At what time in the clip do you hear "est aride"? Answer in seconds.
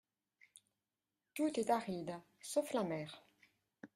1.59-2.19